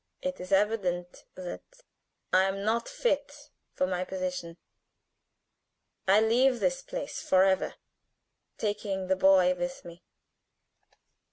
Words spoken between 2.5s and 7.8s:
not fit for my position. I leave this place forever,